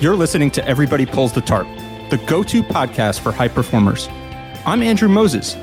[0.00, 1.66] You're listening to Everybody Pulls the Tarp,
[2.08, 4.08] the go to podcast for high performers.
[4.64, 5.56] I'm Andrew Moses.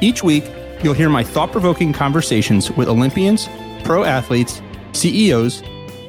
[0.00, 0.50] Each week,
[0.82, 3.48] you'll hear my thought provoking conversations with Olympians,
[3.84, 4.60] pro athletes,
[4.94, 5.62] CEOs,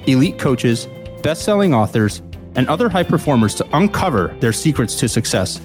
[0.08, 0.88] elite coaches,
[1.22, 2.24] best selling authors,
[2.56, 5.62] and other high performers to uncover their secrets to success.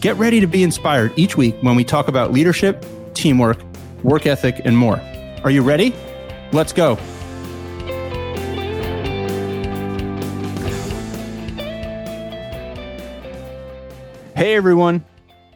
[0.00, 3.58] Get ready to be inspired each week when we talk about leadership, teamwork,
[4.04, 5.00] work ethic, and more.
[5.42, 5.92] Are you ready?
[6.52, 6.96] Let's go.
[14.36, 15.02] Hey everyone.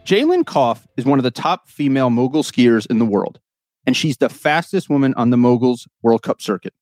[0.06, 3.38] Jaelin Kauf is one of the top female mogul skiers in the world,
[3.84, 6.72] and she's the fastest woman on the moguls World Cup circuit.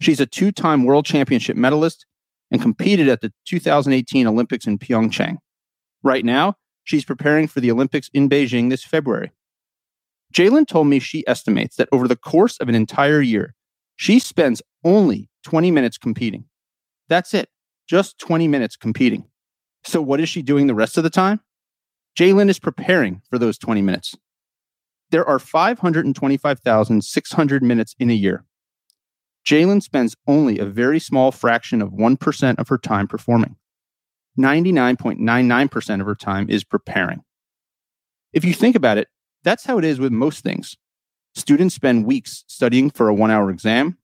[0.00, 2.06] She's a two time world championship medalist
[2.52, 5.38] and competed at the 2018 Olympics in Pyeongchang.
[6.04, 6.54] Right now,
[6.84, 9.32] she's preparing for the Olympics in Beijing this February.
[10.32, 13.56] Jaelin told me she estimates that over the course of an entire year,
[13.96, 16.44] she spends only 20 minutes competing.
[17.08, 17.48] That's it,
[17.88, 19.26] just 20 minutes competing.
[19.86, 21.40] So, what is she doing the rest of the time?
[22.18, 24.16] Jaelin is preparing for those 20 minutes.
[25.10, 28.44] There are 525,600 minutes in a year.
[29.46, 33.54] Jaelin spends only a very small fraction of 1% of her time performing.
[34.36, 37.22] 99.99% of her time is preparing.
[38.32, 39.06] If you think about it,
[39.44, 40.76] that's how it is with most things.
[41.36, 43.98] Students spend weeks studying for a one hour exam.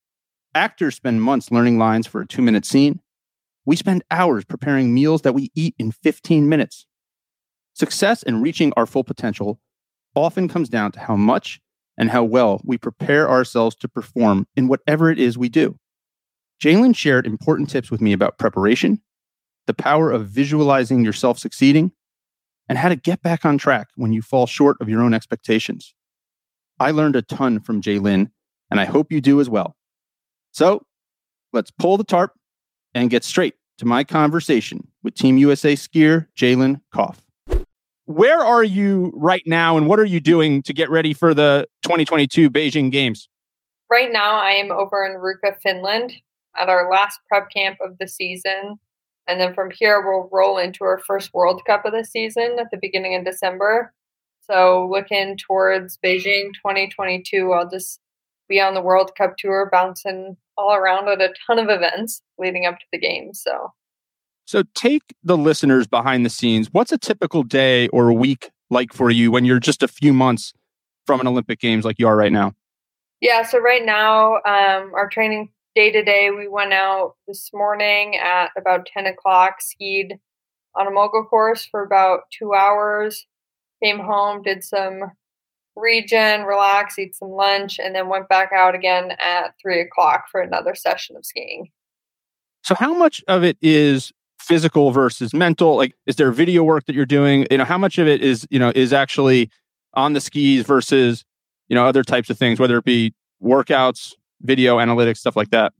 [0.55, 3.01] Actors spend months learning lines for a two minute scene.
[3.65, 6.85] We spend hours preparing meals that we eat in 15 minutes.
[7.73, 9.59] Success in reaching our full potential
[10.15, 11.59] often comes down to how much
[11.97, 15.77] and how well we prepare ourselves to perform in whatever it is we do.
[16.61, 19.01] Jaelin shared important tips with me about preparation,
[19.67, 21.91] the power of visualizing yourself succeeding,
[22.69, 25.93] and how to get back on track when you fall short of your own expectations.
[26.79, 28.31] I learned a ton from Jalen,
[28.71, 29.75] and I hope you do as well.
[30.51, 30.83] So
[31.51, 32.33] let's pull the tarp
[32.93, 37.17] and get straight to my conversation with Team USA skier Jaelin Kauf.
[38.05, 41.67] Where are you right now, and what are you doing to get ready for the
[41.83, 43.29] 2022 Beijing Games?
[43.89, 46.13] Right now, I am over in Ruka, Finland,
[46.59, 48.79] at our last prep camp of the season.
[49.27, 52.67] And then from here, we'll roll into our first World Cup of the season at
[52.71, 53.93] the beginning of December.
[54.41, 58.01] So, looking towards Beijing 2022, I'll just
[58.49, 62.65] be on the World Cup tour, bouncing all around at a ton of events leading
[62.65, 63.41] up to the games.
[63.43, 63.71] So,
[64.45, 66.69] so take the listeners behind the scenes.
[66.71, 70.53] What's a typical day or week like for you when you're just a few months
[71.05, 72.53] from an Olympic Games like you are right now?
[73.21, 78.17] Yeah, so right now, um, our training day to day, we went out this morning
[78.17, 80.17] at about 10 o'clock, skied
[80.75, 83.25] on a mogul course for about two hours,
[83.81, 85.11] came home, did some
[85.75, 90.41] regen, relax, eat some lunch, and then went back out again at three o'clock for
[90.41, 91.69] another session of skiing.
[92.63, 95.75] So, how much of it is physical versus mental?
[95.75, 97.45] Like, is there video work that you're doing?
[97.51, 99.49] You know, how much of it is you know is actually
[99.93, 101.23] on the skis versus
[101.67, 105.73] you know other types of things, whether it be workouts, video analytics, stuff like that.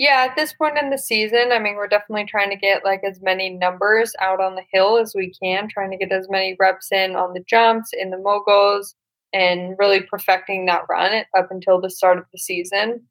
[0.00, 3.02] Yeah, at this point in the season, I mean, we're definitely trying to get like
[3.04, 6.56] as many numbers out on the hill as we can, trying to get as many
[6.58, 8.94] reps in on the jumps, in the moguls,
[9.34, 13.02] and really perfecting that run up until the start of the season.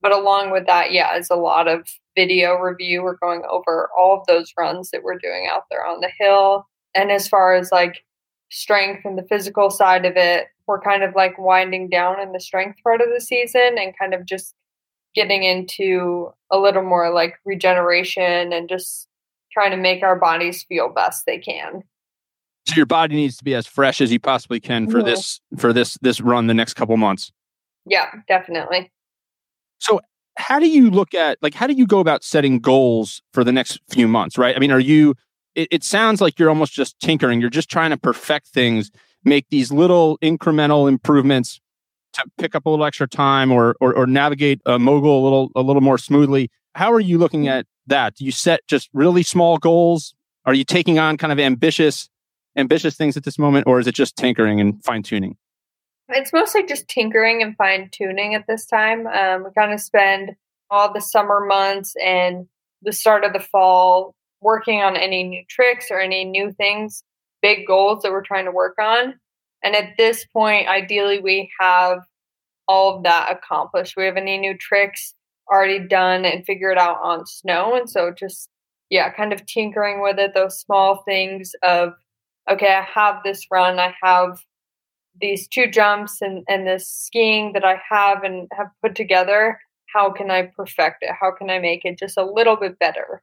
[0.00, 3.02] But along with that, yeah, is a lot of video review.
[3.02, 6.66] We're going over all of those runs that we're doing out there on the hill.
[6.94, 8.06] And as far as like
[8.50, 12.40] strength and the physical side of it, we're kind of like winding down in the
[12.40, 14.54] strength part of the season and kind of just
[15.18, 19.08] getting into a little more like regeneration and just
[19.52, 21.82] trying to make our bodies feel best they can.
[22.68, 25.06] So your body needs to be as fresh as you possibly can for mm-hmm.
[25.06, 27.32] this for this this run the next couple months.
[27.84, 28.92] Yeah, definitely.
[29.78, 30.00] So
[30.36, 33.50] how do you look at like how do you go about setting goals for the
[33.50, 34.54] next few months, right?
[34.54, 35.16] I mean, are you
[35.56, 37.40] it, it sounds like you're almost just tinkering.
[37.40, 38.92] You're just trying to perfect things,
[39.24, 41.60] make these little incremental improvements
[42.24, 45.50] to pick up a little extra time or, or, or navigate a mogul a little
[45.54, 46.50] a little more smoothly.
[46.74, 48.14] How are you looking at that?
[48.14, 50.14] Do you set just really small goals?
[50.44, 52.08] Are you taking on kind of ambitious
[52.56, 55.36] ambitious things at this moment, or is it just tinkering and fine tuning?
[56.08, 59.06] It's mostly just tinkering and fine tuning at this time.
[59.06, 60.30] Um, we kind of spend
[60.70, 62.46] all the summer months and
[62.82, 67.02] the start of the fall working on any new tricks or any new things,
[67.42, 69.14] big goals that we're trying to work on.
[69.62, 71.98] And at this point, ideally, we have
[72.66, 73.96] all of that accomplished.
[73.96, 75.14] We have any new tricks
[75.50, 77.74] already done and figured out on snow.
[77.74, 78.48] And so just,
[78.90, 81.94] yeah, kind of tinkering with it, those small things of,
[82.50, 84.38] okay, I have this run, I have
[85.20, 89.58] these two jumps and, and this skiing that I have and have put together.
[89.92, 91.10] How can I perfect it?
[91.18, 93.22] How can I make it just a little bit better?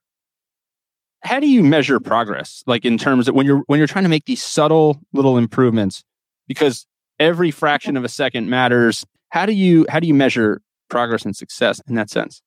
[1.25, 2.63] how do you measure progress?
[2.67, 6.03] Like in terms of when you're when you're trying to make these subtle little improvements,
[6.47, 6.85] because
[7.19, 9.05] every fraction of a second matters.
[9.29, 12.41] How do you how do you measure progress and success in that sense?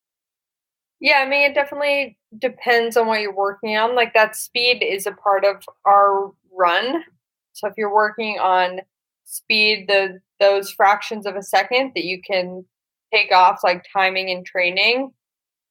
[1.01, 3.95] Yeah, I mean, it definitely depends on what you're working on.
[3.95, 7.05] Like that speed is a part of our run.
[7.53, 8.81] So if you're working on
[9.25, 12.65] speed, the those fractions of a second that you can
[13.13, 15.13] take off, like timing and training,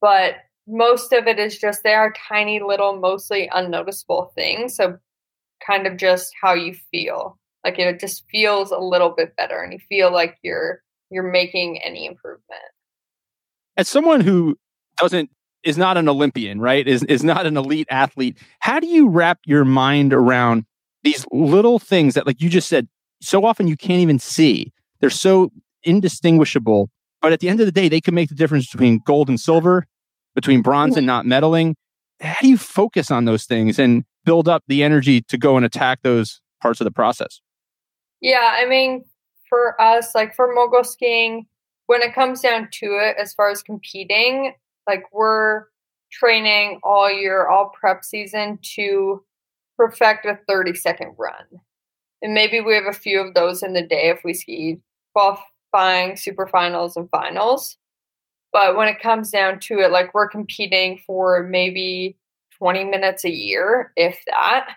[0.01, 0.35] but
[0.67, 4.75] most of it is just they are tiny little, mostly unnoticeable things.
[4.75, 4.97] So
[5.65, 7.37] kind of just how you feel.
[7.67, 11.81] Like it just feels a little bit better, and you feel like you're you're making
[11.83, 12.61] any improvement.
[13.75, 14.55] As someone who
[14.97, 15.29] doesn't
[15.65, 16.87] is not an Olympian, right?
[16.87, 18.37] Is is not an elite athlete.
[18.59, 20.63] How do you wrap your mind around
[21.03, 22.87] these little things that like you just said
[23.21, 24.71] so often you can't even see.
[25.01, 25.51] They're so
[25.83, 26.89] indistinguishable,
[27.21, 29.37] but at the end of the day they can make the difference between gold and
[29.37, 29.87] silver,
[30.35, 31.73] between bronze and not medaling.
[32.21, 35.65] How do you focus on those things and build up the energy to go and
[35.65, 37.41] attack those parts of the process?
[38.21, 39.05] Yeah, I mean,
[39.49, 41.47] for us, like for mogul skiing,
[41.87, 44.53] when it comes down to it, as far as competing,
[44.87, 45.65] like we're
[46.11, 49.23] training all year, all prep season to
[49.77, 51.45] perfect a 30 second run.
[52.21, 54.79] And maybe we have a few of those in the day if we ski
[55.15, 57.77] qualifying, super finals, and finals.
[58.53, 62.17] But when it comes down to it, like we're competing for maybe
[62.57, 64.69] 20 minutes a year, if that.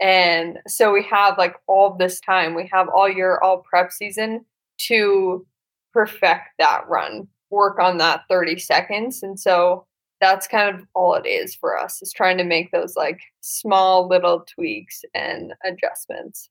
[0.00, 4.44] And so we have like all this time, we have all year, all prep season
[4.86, 5.46] to
[5.92, 9.22] perfect that run work on that 30 seconds.
[9.22, 9.84] And so
[10.20, 14.08] that's kind of all it is for us is trying to make those like small
[14.08, 16.48] little tweaks and adjustments.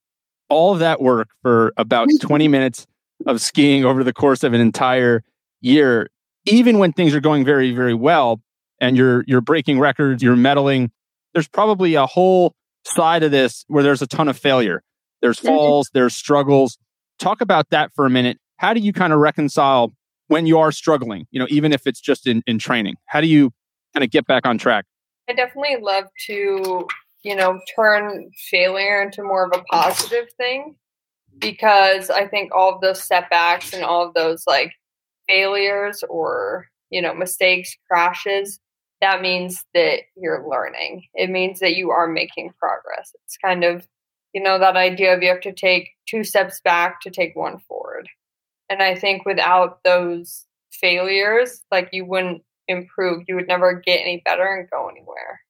[0.50, 2.86] All that work for about 20 minutes
[3.25, 5.24] of skiing over the course of an entire
[5.62, 6.10] year,
[6.45, 8.42] even when things are going very, very well
[8.81, 10.90] and you're you're breaking records, you're medaling,
[11.34, 12.56] there's probably a whole
[12.86, 14.84] side of this where there's a ton of failure.
[15.22, 15.48] There's mm-hmm.
[15.48, 16.78] falls, there's struggles.
[17.20, 18.38] Talk about that for a minute.
[18.58, 19.92] How do you kind of reconcile
[20.28, 22.96] when you are struggling, you know, even if it's just in, in training?
[23.06, 23.52] How do you
[23.94, 24.86] kind of get back on track?
[25.30, 26.88] I definitely love to,
[27.24, 30.76] you know, turn failure into more of a positive thing
[31.38, 34.72] because I think all of those setbacks and all of those like
[35.28, 38.60] failures or, you know, mistakes, crashes,
[39.01, 41.04] that means that you're learning.
[41.13, 43.12] It means that you are making progress.
[43.24, 43.88] It's kind of,
[44.34, 47.60] you know, that idea of you have to take two steps back to take one
[47.60, 48.10] forward.
[48.69, 53.24] And I think without those failures, like you wouldn't improve.
[53.28, 55.42] You would never get any better and go anywhere.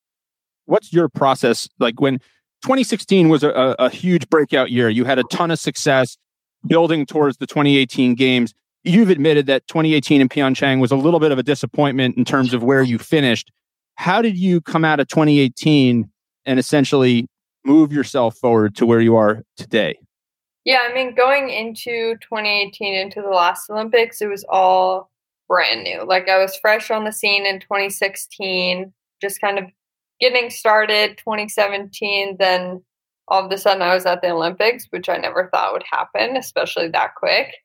[0.66, 2.20] What's your process like when
[2.64, 4.90] 2016 was a, a huge breakout year?
[4.90, 6.18] You had a ton of success
[6.66, 8.54] building towards the 2018 games.
[8.84, 12.54] You've admitted that 2018 in Pyeongchang was a little bit of a disappointment in terms
[12.54, 13.52] of where you finished.
[13.96, 16.10] How did you come out of 2018
[16.46, 17.28] and essentially
[17.66, 20.00] move yourself forward to where you are today?
[20.64, 25.10] Yeah, I mean, going into 2018, into the last Olympics, it was all
[25.50, 26.06] brand new.
[26.06, 29.66] Like I was fresh on the scene in 2016, just kind of
[30.22, 32.38] getting started 2017.
[32.40, 32.82] Then
[33.28, 36.38] all of a sudden I was at the Olympics, which I never thought would happen,
[36.38, 37.56] especially that quick.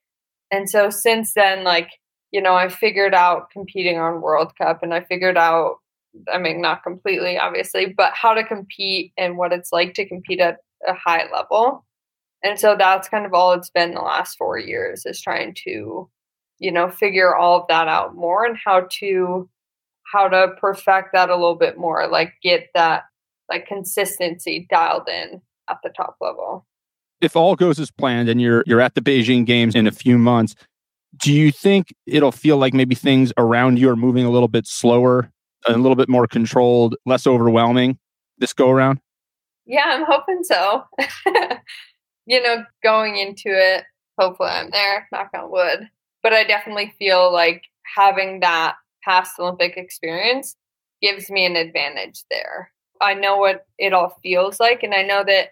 [0.54, 1.90] And so since then, like,
[2.30, 5.78] you know, I figured out competing on World Cup and I figured out,
[6.32, 10.38] I mean, not completely, obviously, but how to compete and what it's like to compete
[10.38, 11.84] at a high level.
[12.44, 16.08] And so that's kind of all it's been the last four years is trying to,
[16.60, 19.50] you know, figure all of that out more and how to
[20.12, 23.04] how to perfect that a little bit more, like get that
[23.50, 26.64] like consistency dialed in at the top level.
[27.20, 30.18] If all goes as planned and you're you're at the Beijing games in a few
[30.18, 30.54] months,
[31.16, 34.66] do you think it'll feel like maybe things around you are moving a little bit
[34.66, 35.30] slower,
[35.66, 37.98] a little bit more controlled, less overwhelming
[38.38, 39.00] this go around?
[39.66, 40.84] Yeah, I'm hoping so.
[42.26, 43.84] you know, going into it,
[44.18, 45.88] hopefully I'm there, knock on wood.
[46.22, 47.64] But I definitely feel like
[47.96, 50.56] having that past Olympic experience
[51.02, 52.70] gives me an advantage there.
[53.00, 55.50] I know what it all feels like, and I know that,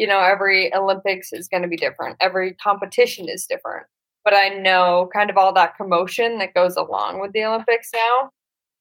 [0.00, 3.86] you know, every Olympics is going to be different, every competition is different.
[4.24, 8.30] But I know kind of all that commotion that goes along with the Olympics now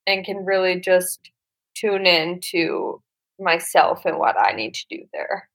[0.05, 1.31] and can really just
[1.75, 3.01] tune in to
[3.39, 5.49] myself and what I need to do there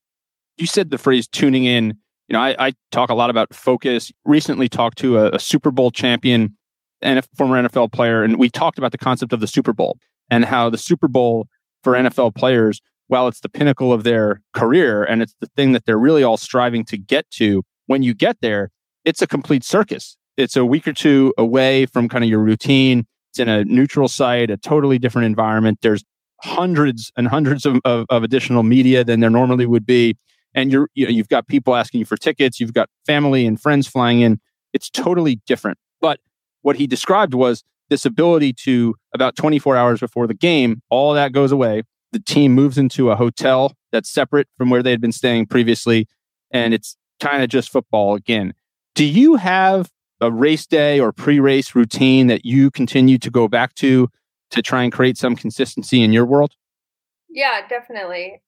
[0.56, 1.98] you said the phrase tuning in.
[2.28, 4.12] You know, I, I talk a lot about focus.
[4.24, 6.56] Recently talked to a, a Super Bowl champion
[7.02, 9.98] and a former NFL player, and we talked about the concept of the Super Bowl
[10.30, 11.48] and how the Super Bowl
[11.82, 15.84] for NFL players, while it's the pinnacle of their career and it's the thing that
[15.84, 18.70] they're really all striving to get to, when you get there,
[19.04, 20.16] it's a complete circus.
[20.36, 23.06] It's a week or two away from kind of your routine.
[23.30, 25.78] It's in a neutral site, a totally different environment.
[25.82, 26.02] There's
[26.42, 30.16] hundreds and hundreds of, of, of additional media than there normally would be.
[30.54, 33.60] And you're, you know, you've got people asking you for tickets, you've got family and
[33.60, 34.40] friends flying in.
[34.72, 35.78] It's totally different.
[36.00, 36.20] But
[36.62, 41.32] what he described was this ability to, about 24 hours before the game, all that
[41.32, 41.82] goes away.
[42.14, 46.06] The team moves into a hotel that's separate from where they had been staying previously.
[46.52, 48.54] And it's kind of just football again.
[48.94, 49.90] Do you have
[50.20, 54.08] a race day or pre race routine that you continue to go back to
[54.52, 56.52] to try and create some consistency in your world?
[57.28, 58.40] Yeah, definitely.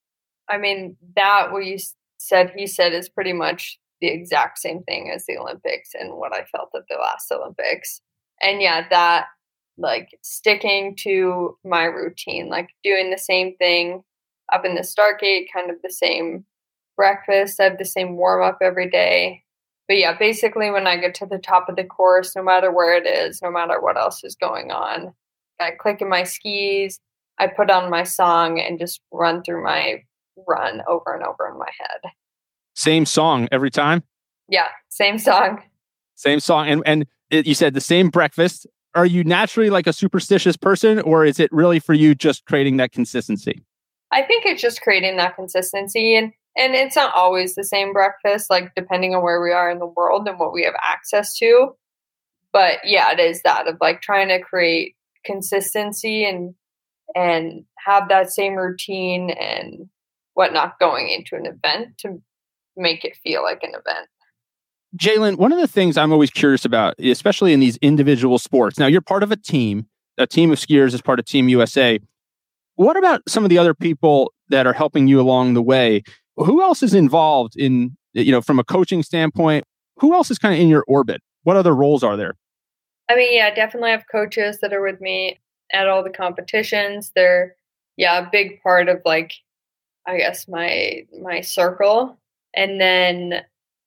[0.48, 1.78] I mean, that what you
[2.18, 6.32] said, he said, is pretty much the exact same thing as the Olympics and what
[6.32, 8.00] I felt at the last Olympics.
[8.40, 9.26] And yeah, that
[9.78, 14.02] like sticking to my routine, like doing the same thing
[14.52, 16.44] up in the start gate, kind of the same
[16.96, 17.60] breakfast.
[17.60, 19.42] I have the same warm up every day.
[19.88, 22.96] But yeah, basically, when I get to the top of the course, no matter where
[22.96, 25.14] it is, no matter what else is going on,
[25.60, 26.98] I click in my skis,
[27.38, 30.02] I put on my song, and just run through my
[30.48, 32.10] run over and over in my head.
[32.74, 34.02] Same song every time?
[34.48, 35.62] Yeah, same song.
[36.14, 36.68] Same song.
[36.68, 38.66] And, and it, you said the same breakfast.
[38.96, 42.78] Are you naturally like a superstitious person, or is it really for you just creating
[42.78, 43.62] that consistency?
[44.10, 46.16] I think it's just creating that consistency.
[46.16, 49.78] And and it's not always the same breakfast like depending on where we are in
[49.78, 51.76] the world and what we have access to
[52.52, 56.54] but yeah it is that of like trying to create consistency and
[57.14, 59.88] and have that same routine and
[60.34, 62.20] whatnot going into an event to
[62.76, 64.08] make it feel like an event
[64.98, 68.78] Jaelin, one of the things I'm always curious about, especially in these individual sports.
[68.78, 69.86] Now, you're part of a team.
[70.18, 72.00] A team of skiers is part of Team USA.
[72.76, 76.02] What about some of the other people that are helping you along the way?
[76.36, 79.64] who else is involved in you know from a coaching standpoint
[79.98, 82.36] who else is kind of in your orbit what other roles are there
[83.08, 85.38] i mean yeah definitely have coaches that are with me
[85.72, 87.54] at all the competitions they're
[87.96, 89.32] yeah a big part of like
[90.06, 92.18] i guess my my circle
[92.54, 93.42] and then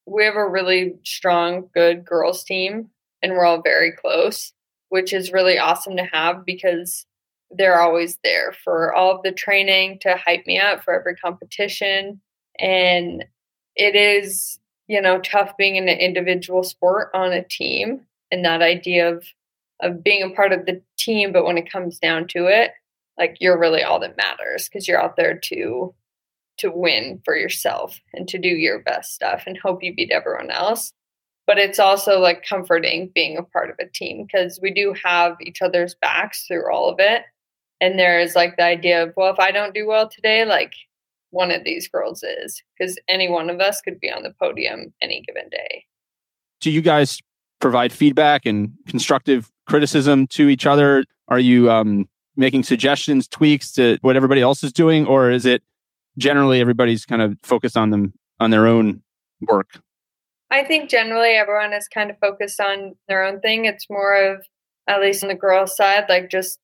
[0.09, 2.89] we have a really strong good girls team
[3.21, 4.53] and we're all very close
[4.89, 7.05] which is really awesome to have because
[7.51, 12.21] they're always there for all of the training to hype me up for every competition.
[12.59, 13.25] And
[13.75, 18.01] it is, you know, tough being in an individual sport on a team
[18.31, 19.25] and that idea of
[19.81, 22.71] of being a part of the team, but when it comes down to it,
[23.17, 25.93] like you're really all that matters because you're out there to
[26.59, 30.51] to win for yourself and to do your best stuff and hope you beat everyone
[30.51, 30.93] else.
[31.47, 35.35] But it's also like comforting being a part of a team because we do have
[35.41, 37.23] each other's backs through all of it.
[37.81, 40.73] And there is like the idea of, well, if I don't do well today, like
[41.31, 44.93] one of these girls is because any one of us could be on the podium
[45.01, 45.85] any given day.
[46.61, 47.19] Do you guys
[47.59, 51.03] provide feedback and constructive criticism to each other?
[51.29, 55.61] Are you um, making suggestions, tweaks to what everybody else is doing, or is it
[56.19, 59.01] generally everybody's kind of focused on them on their own
[59.41, 59.81] work?
[60.51, 63.65] I think generally everyone is kind of focused on their own thing.
[63.65, 64.45] It's more of,
[64.87, 66.59] at least on the girl side, like just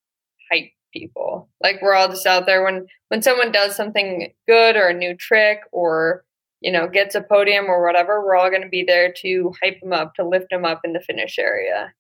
[0.52, 1.50] hype people.
[1.62, 5.16] Like we're all just out there when when someone does something good or a new
[5.16, 6.24] trick or
[6.62, 9.80] you know gets a podium or whatever, we're all going to be there to hype
[9.82, 11.94] them up, to lift them up in the finish area.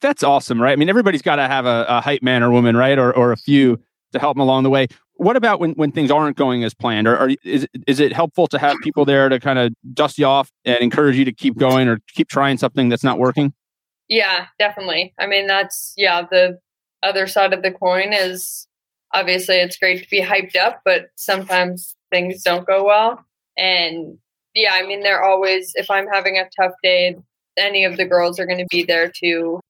[0.00, 0.72] That's awesome, right?
[0.72, 3.30] I mean, everybody's got to have a, a hype man or woman, right, or or
[3.32, 3.80] a few
[4.12, 4.88] to help them along the way.
[5.14, 7.06] What about when, when things aren't going as planned?
[7.06, 10.26] Or, or is is it helpful to have people there to kind of dust you
[10.26, 13.52] off and encourage you to keep going or keep trying something that's not working?
[14.08, 15.14] Yeah, definitely.
[15.18, 16.58] I mean, that's yeah the
[17.02, 18.66] other side of the coin is
[19.12, 23.24] obviously it's great to be hyped up, but sometimes things don't go well.
[23.56, 24.18] And
[24.54, 27.16] yeah, I mean, they're always, if I'm having a tough day,
[27.56, 29.60] any of the girls are going to be there to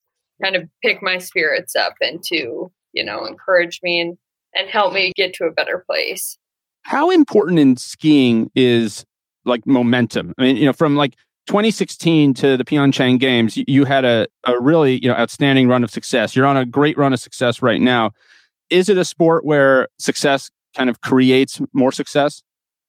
[0.43, 4.19] kind of pick my spirits up and to, you know, encourage me and,
[4.55, 6.39] and help me get to a better place.
[6.83, 9.05] How important in skiing is
[9.45, 10.35] like momentum?
[10.39, 11.15] I mean, you know, from like
[11.47, 15.91] 2016 to the Pyeongchang Games, you had a, a really you know outstanding run of
[15.91, 16.35] success.
[16.35, 18.13] You're on a great run of success right now.
[18.71, 22.43] Is it a sport where success kind of creates more success?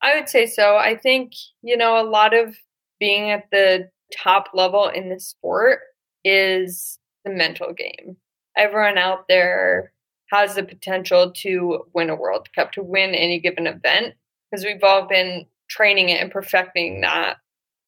[0.03, 0.77] I would say so.
[0.77, 2.55] I think you know a lot of
[2.99, 5.79] being at the top level in the sport
[6.23, 8.17] is the mental game.
[8.55, 9.91] Everyone out there
[10.31, 14.15] has the potential to win a World Cup, to win any given event,
[14.49, 17.37] because we've all been training it and perfecting that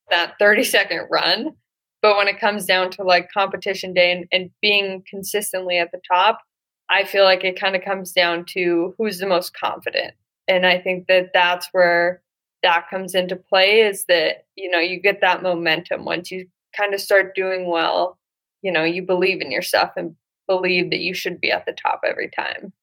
[0.09, 1.55] that 30 second run.
[2.01, 6.01] But when it comes down to like competition day and, and being consistently at the
[6.11, 6.41] top,
[6.89, 10.13] I feel like it kind of comes down to who's the most confident.
[10.49, 12.21] And I think that that's where
[12.61, 16.93] that comes into play is that, you know, you get that momentum once you kind
[16.93, 18.17] of start doing well,
[18.61, 20.15] you know, you believe in yourself and
[20.47, 22.73] believe that you should be at the top every time.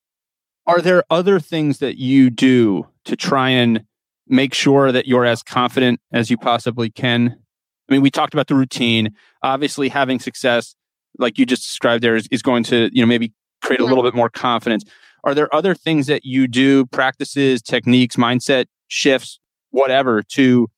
[0.67, 3.85] Are there other things that you do to try and
[4.27, 7.37] make sure that you're as confident as you possibly can?
[7.89, 9.15] I mean, we talked about the routine.
[9.43, 10.75] Obviously, having success,
[11.19, 13.99] like you just described there, is, is going to, you know, maybe create a little
[13.99, 14.09] mm-hmm.
[14.09, 14.85] bit more confidence.
[15.25, 19.41] Are there other things that you do, practices, techniques, mindset shifts,
[19.71, 20.69] whatever, to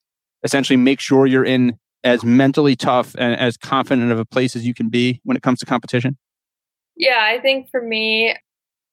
[0.42, 4.66] essentially make sure you're in as mentally tough and as confident of a place as
[4.66, 6.16] you can be when it comes to competition?
[7.02, 8.36] Yeah, I think for me,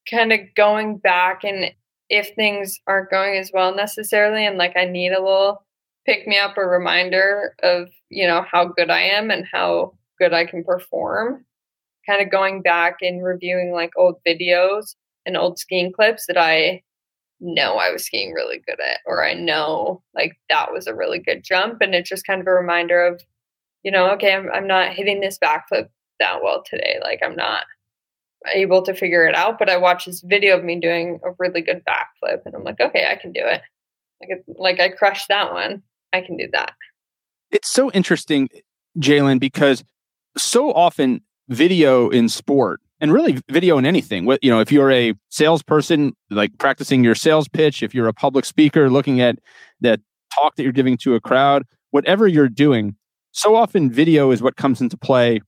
[0.10, 1.72] kind of going back and
[2.10, 5.63] if things aren't going as well necessarily, and like I need a little
[6.08, 10.34] pick me up or reminder of, you know, how good I am and how good
[10.34, 11.46] I can perform,
[12.10, 14.96] kind of going back and reviewing like old videos
[15.28, 16.82] and old skiing clips that I
[17.39, 21.20] know I was skiing really good at, or I know like that was a really
[21.20, 21.82] good jump.
[21.82, 23.22] And it's just kind of a reminder of,
[23.84, 25.89] you know, okay, I'm, I'm not hitting this backflip
[26.20, 27.00] that well today.
[27.04, 27.66] Like I'm not
[28.53, 31.62] able to figure it out, but I watched this video of me doing a really
[31.62, 33.62] good backflip and I'm like, okay, I can do it.
[34.22, 35.84] Like, like I crushed that one.
[36.13, 36.74] I can do that.
[37.51, 38.50] It's so interesting,
[38.98, 39.84] Jaelin, because
[40.38, 44.25] so often video in sport and really video in anything.
[44.25, 48.13] What you know, if you're a salesperson, like practicing your sales pitch, if you're a
[48.13, 49.39] public speaker, looking at
[49.81, 50.00] that
[50.34, 52.96] talk that you're giving to a crowd, whatever you're doing,
[53.31, 55.41] so often video is what comes into play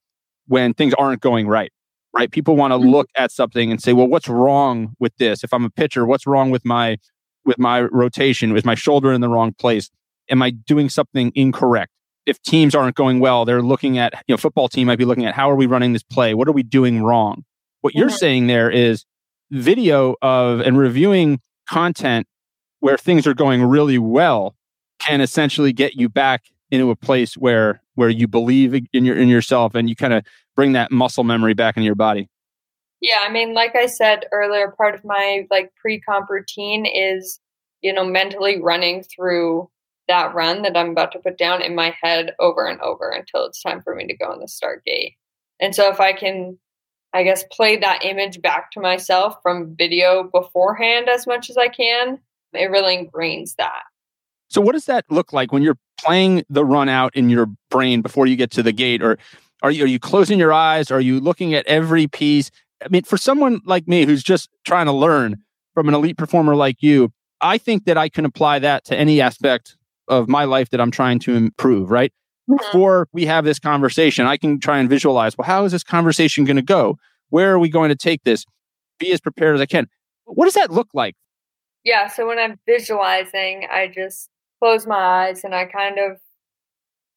[0.48, 1.72] when things aren't going right.
[2.14, 2.30] Right?
[2.30, 2.90] People want to mm-hmm.
[2.90, 5.44] look at something and say, "Well, what's wrong with this?
[5.44, 6.98] If I'm a pitcher, what's wrong with my
[7.46, 8.56] with my rotation?
[8.56, 9.90] Is my shoulder in the wrong place?
[10.30, 11.92] Am I doing something incorrect?"
[12.26, 15.26] if teams aren't going well, they're looking at, you know, football team might be looking
[15.26, 16.34] at how are we running this play?
[16.34, 17.44] What are we doing wrong?
[17.82, 18.16] What you're mm-hmm.
[18.16, 19.06] saying there is
[19.50, 22.28] video of and reviewing content
[22.80, 24.56] where things are going really well
[25.00, 29.28] can essentially get you back into a place where where you believe in your in
[29.28, 30.26] yourself and you kind of
[30.56, 32.30] bring that muscle memory back into your body.
[33.02, 37.40] Yeah, I mean, like I said earlier, part of my like pre-comp routine is,
[37.82, 39.70] you know, mentally running through
[40.08, 43.46] that run that I'm about to put down in my head over and over until
[43.46, 45.16] it's time for me to go in the start gate.
[45.60, 46.60] And so if I can,
[47.14, 51.70] I guess, play that image back to myself from video beforehand as much as I
[51.70, 52.20] can,
[52.54, 53.84] it really ingrains that.
[54.52, 58.02] So what does that look like when you're playing the run out in your brain
[58.02, 59.02] before you get to the gate?
[59.02, 59.18] Or
[59.62, 60.92] are you, are you closing your eyes?
[60.92, 62.52] Are you looking at every piece?
[62.84, 65.38] I mean, for someone like me who's just trying to learn
[65.74, 69.22] from an elite performer like you, I think that I can apply that to any
[69.22, 69.78] aspect
[70.10, 72.12] of my life that I'm trying to improve, right?
[72.50, 72.58] Mm-hmm.
[72.58, 76.44] Before we have this conversation, I can try and visualize, well, how is this conversation
[76.44, 76.98] going to go?
[77.30, 78.46] Where are we going to take this?
[79.00, 79.88] Be as prepared as I can.
[80.26, 81.16] What does that look like?
[81.86, 82.08] Yeah.
[82.08, 84.30] So when I'm visualizing, I just
[84.62, 84.96] close my
[85.26, 86.18] eyes and I kind of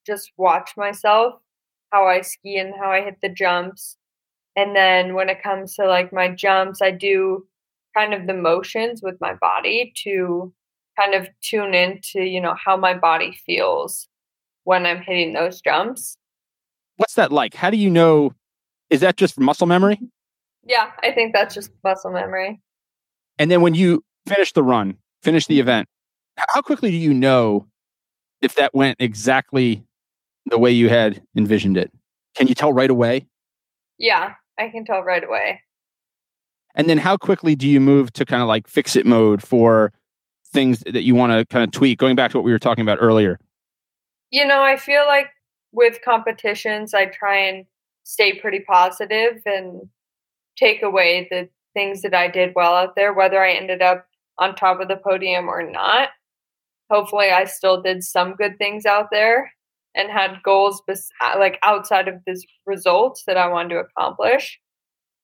[0.07, 1.35] just watch myself,
[1.93, 3.97] how I ski and how I hit the jumps.
[4.57, 7.47] And then when it comes to like my jumps, I do
[7.97, 10.53] kind of the motions with my body to
[10.99, 14.09] kind of tune into, you know, how my body feels
[14.65, 16.17] when I'm hitting those jumps.
[16.97, 17.55] What's that like?
[17.55, 18.33] How do you know?
[18.91, 20.01] Is that just muscle memory?
[20.65, 22.61] Yeah, I think that's just muscle memory.
[23.39, 25.89] And then when you finish the run, finish the event,
[26.37, 27.67] how quickly do you know
[28.41, 29.85] if that went exactly
[30.47, 31.93] the way you had envisioned it?
[32.37, 33.27] Can you tell right away?
[33.99, 35.63] Yeah, I can tell right away.
[36.75, 39.93] And then how quickly do you move to kind of like fix it mode for
[40.55, 42.83] things that you want to kind of tweak going back to what we were talking
[42.83, 43.39] about earlier
[44.31, 45.29] you know i feel like
[45.73, 47.67] with competitions i try and
[48.05, 49.83] stay pretty positive and
[50.57, 54.07] take away the things that i did well out there whether i ended up
[54.39, 56.11] on top of the podium or not
[56.91, 59.53] hopefully i still did some good things out there
[59.95, 64.61] and had goals bes- uh, like outside of this results that i wanted to accomplish.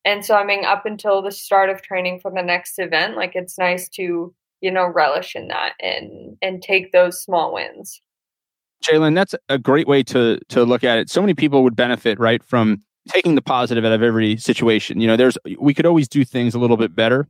[0.05, 3.33] And so i mean up until the start of training for the next event like
[3.35, 8.01] it's nice to you know relish in that and and take those small wins.
[8.85, 11.11] Jaelin that's a great way to to look at it.
[11.11, 15.01] So many people would benefit right from taking the positive out of every situation.
[15.01, 17.29] You know there's we could always do things a little bit better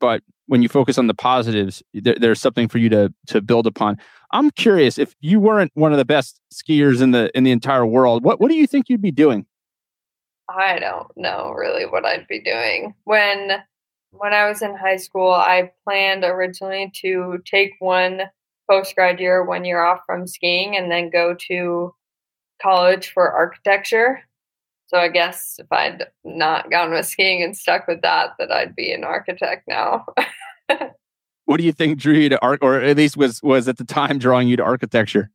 [0.00, 3.66] but when you focus on the positives there, there's something for you to to build
[3.66, 3.98] upon.
[4.32, 7.86] I'm curious if you weren't one of the best skiers in the in the entire
[7.86, 9.46] world what what do you think you'd be doing?
[10.48, 12.94] I don't know really what i'd be doing.
[13.04, 13.62] When
[14.16, 18.22] when I was in high school, I planned originally to take one
[18.70, 21.94] post grad year, one year off from skiing, and then go to
[22.62, 24.22] college for architecture.
[24.94, 28.76] So I guess if I'd not gone with skiing and stuck with that, that I'd
[28.76, 30.06] be an architect now.
[31.46, 33.84] what do you think drew you to art, or at least was was at the
[33.84, 35.32] time drawing you to architecture?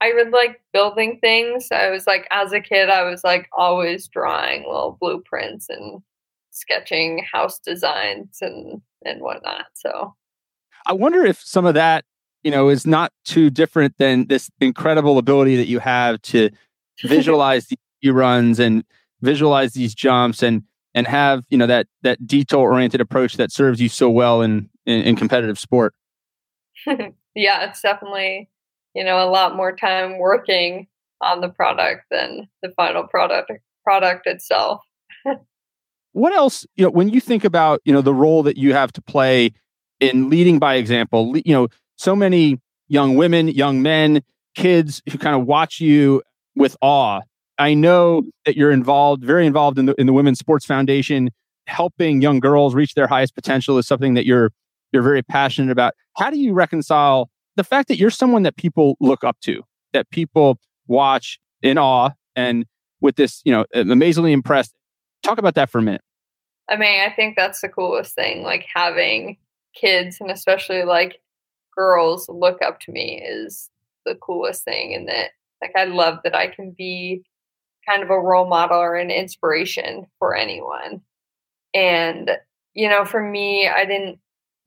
[0.00, 1.66] I really like building things.
[1.72, 6.00] I was like, as a kid, I was like always drawing little blueprints and
[6.52, 9.66] sketching house designs and and whatnot.
[9.74, 10.14] So
[10.86, 12.04] I wonder if some of that,
[12.44, 16.50] you know, is not too different than this incredible ability that you have to
[17.02, 17.76] visualize the
[18.12, 18.84] runs and
[19.20, 20.62] visualize these jumps and
[20.94, 24.68] and have you know that that detail oriented approach that serves you so well in,
[24.86, 25.94] in, in competitive sport.
[26.86, 28.48] yeah, it's definitely
[28.94, 30.86] you know a lot more time working
[31.20, 33.52] on the product than the final product
[33.84, 34.80] product itself.
[36.12, 38.92] what else, you know, when you think about, you know, the role that you have
[38.92, 39.52] to play
[40.00, 44.22] in leading by example, you know, so many young women, young men,
[44.54, 46.22] kids who kind of watch you
[46.56, 47.20] with awe.
[47.60, 51.30] I know that you're involved, very involved in the in the Women's Sports Foundation,
[51.66, 54.50] helping young girls reach their highest potential is something that you're
[54.92, 55.94] you're very passionate about.
[56.16, 60.10] How do you reconcile the fact that you're someone that people look up to, that
[60.10, 62.64] people watch in awe and
[63.02, 64.74] with this, you know, amazingly impressed.
[65.22, 66.02] Talk about that for a minute.
[66.68, 68.42] I mean, I think that's the coolest thing.
[68.42, 69.36] Like having
[69.74, 71.20] kids and especially like
[71.76, 73.68] girls look up to me is
[74.06, 74.94] the coolest thing.
[74.94, 77.22] And that, like, I love that I can be
[77.90, 81.00] kind of a role model or an inspiration for anyone.
[81.74, 82.30] And,
[82.74, 84.18] you know, for me, I didn't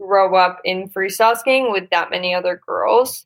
[0.02, 3.26] grow up in freestyle skiing with that many other girls.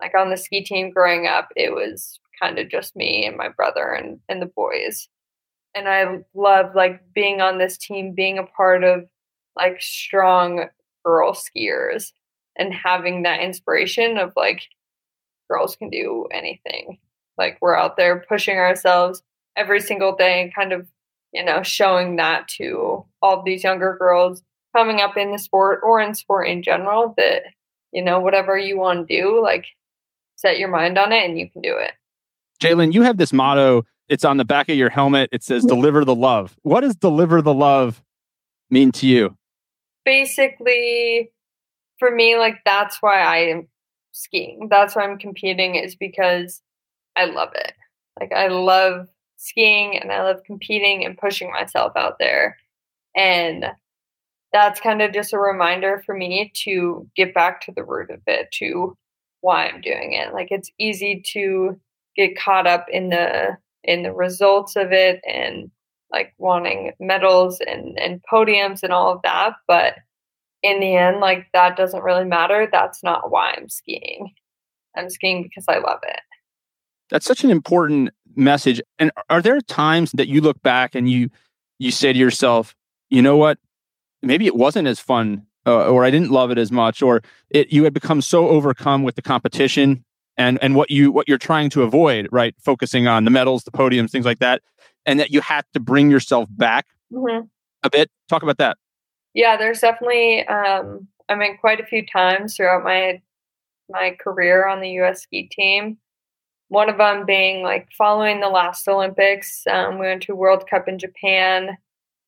[0.00, 3.48] Like on the ski team growing up, it was kind of just me and my
[3.48, 5.08] brother and, and the boys.
[5.74, 9.04] And I love like being on this team, being a part of
[9.56, 10.66] like strong
[11.04, 12.12] girl skiers
[12.56, 14.62] and having that inspiration of like
[15.48, 16.98] girls can do anything.
[17.36, 19.22] Like we're out there pushing ourselves
[19.58, 20.88] every single day and kind of,
[21.32, 24.42] you know, showing that to all these younger girls
[24.74, 27.42] coming up in the sport or in sport in general that,
[27.92, 29.66] you know, whatever you want to do, like
[30.36, 31.92] set your mind on it and you can do it.
[32.62, 33.84] Jaelin, you have this motto.
[34.08, 35.28] It's on the back of your helmet.
[35.32, 36.56] It says deliver the love.
[36.62, 38.02] What does deliver the love
[38.70, 39.36] mean to you?
[40.04, 41.30] Basically,
[41.98, 43.68] for me, like that's why I am
[44.12, 44.68] skiing.
[44.70, 46.62] That's why I'm competing is because
[47.16, 47.72] I love it.
[48.18, 52.58] Like I love skiing and I love competing and pushing myself out there.
[53.16, 53.64] And
[54.52, 58.20] that's kind of just a reminder for me to get back to the root of
[58.26, 58.96] it, to
[59.40, 60.32] why I'm doing it.
[60.34, 61.80] Like it's easy to
[62.16, 65.70] get caught up in the in the results of it and
[66.10, 69.94] like wanting medals and and podiums and all of that but
[70.62, 74.32] in the end like that doesn't really matter that's not why i'm skiing
[74.96, 76.20] i'm skiing because i love it
[77.10, 81.28] that's such an important message and are there times that you look back and you
[81.78, 82.74] you say to yourself
[83.10, 83.58] you know what
[84.22, 87.72] maybe it wasn't as fun uh, or i didn't love it as much or it
[87.72, 90.04] you had become so overcome with the competition
[90.38, 92.54] and and what you what you're trying to avoid, right?
[92.64, 94.62] Focusing on the medals, the podiums, things like that,
[95.04, 97.46] and that you had to bring yourself back mm-hmm.
[97.82, 98.08] a bit.
[98.28, 98.78] Talk about that.
[99.34, 100.46] Yeah, there's definitely.
[100.46, 103.20] Um, I mean, quite a few times throughout my
[103.90, 105.22] my career on the U.S.
[105.22, 105.98] ski team.
[106.68, 109.66] One of them being like following the last Olympics.
[109.66, 111.76] Um, we went to World Cup in Japan,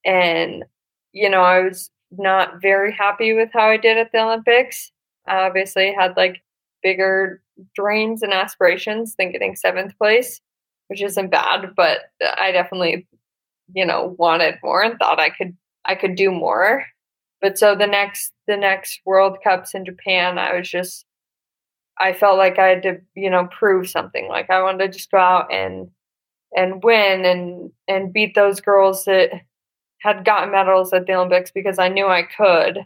[0.05, 0.65] and
[1.13, 4.93] you know I was not very happy with how I did at the Olympics.
[5.27, 6.43] I obviously had like
[6.83, 7.43] bigger
[7.75, 10.41] dreams and aspirations than getting seventh place,
[10.89, 12.01] which isn't bad, but
[12.39, 13.07] I definitely,
[13.75, 16.85] you know, wanted more and thought I could I could do more.
[17.41, 21.05] But so the next the next World Cups in Japan, I was just
[22.01, 24.29] I felt like I had to, you know, prove something.
[24.29, 25.91] Like I wanted to just go out and
[26.57, 29.31] and win and and beat those girls that
[30.01, 32.79] had gotten medals at the Olympics because I knew I could,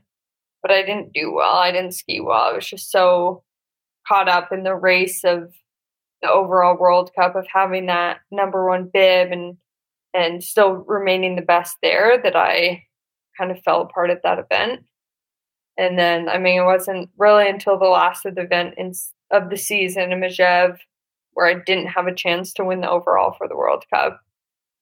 [0.62, 1.55] but I didn't do well.
[1.55, 2.42] I didn't ski well.
[2.42, 3.44] I was just so
[4.07, 5.53] caught up in the race of
[6.22, 9.57] the overall World Cup of having that number one bib and
[10.12, 12.85] and still remaining the best there that I
[13.38, 14.85] kind of fell apart at that event.
[15.76, 18.92] And then, I mean, it wasn't really until the last of the event in,
[19.30, 20.78] of the season in Megève
[21.34, 24.20] where I didn't have a chance to win the overall for the World Cup.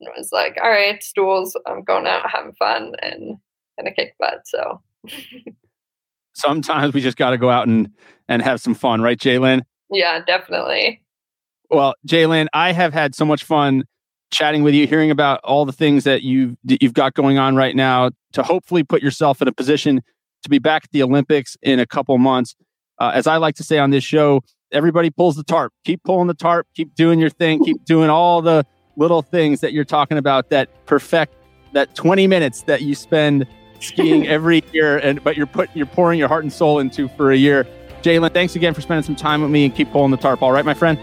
[0.01, 3.39] And it was like, all right, stools, I'm going out having fun and
[3.79, 4.47] gonna kick butt.
[4.47, 4.81] So
[6.35, 7.91] sometimes we just got to go out and
[8.29, 9.63] and have some fun, right, Jaelin?
[9.91, 11.03] Yeah, definitely.
[11.71, 13.85] Well, Jaelin, I have had so much fun
[14.31, 17.57] chatting with you, hearing about all the things that you've that you've got going on
[17.57, 20.03] right now to hopefully put yourself in a position
[20.43, 22.55] to be back at the Olympics in a couple months.
[22.99, 25.73] Uh, as I like to say on this show, everybody pulls the tarp.
[25.85, 26.67] Keep pulling the tarp.
[26.75, 27.65] Keep doing your thing.
[27.65, 28.65] Keep doing all the
[28.97, 31.35] little things that you're talking about that perfect
[31.73, 33.47] that 20 minutes that you spend
[33.81, 37.33] skiing every year, and but you're put you're pouring your heart and soul into for
[37.33, 37.67] a year.
[38.03, 40.43] Jaelin, thanks again for spending some time with me and keep pulling the tarp.
[40.43, 40.99] All right, my friend.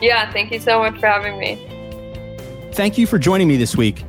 [0.00, 2.70] Yeah, thank you so much for having me.
[2.72, 4.04] Thank you for joining me this week.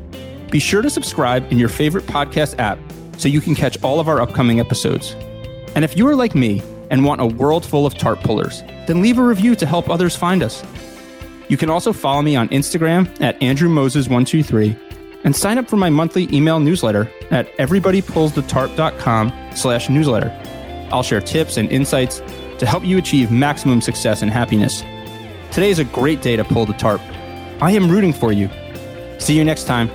[0.49, 2.79] Be sure to subscribe in your favorite podcast app
[3.21, 5.15] so you can catch all of our upcoming episodes.
[5.75, 9.01] And if you are like me and want a world full of tarp pullers, then
[9.01, 10.63] leave a review to help others find us.
[11.47, 16.27] You can also follow me on Instagram at AndrewMoses123 and sign up for my monthly
[16.33, 20.35] email newsletter at everybodypullsthetarp.com slash newsletter.
[20.91, 22.21] I'll share tips and insights
[22.57, 24.81] to help you achieve maximum success and happiness.
[25.51, 27.01] Today is a great day to pull the tarp.
[27.61, 28.49] I am rooting for you.
[29.19, 29.89] See you next time.